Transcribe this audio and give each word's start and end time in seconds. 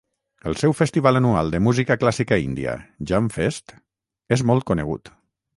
El 0.51 0.55
seu 0.61 0.71
festival 0.77 1.19
anual 1.19 1.51
de 1.55 1.59
música 1.67 1.97
clàssica 2.03 2.41
índia, 2.45 2.75
"Janfest", 3.13 3.77
és 4.39 4.47
molt 4.53 4.71
conegut. 4.73 5.17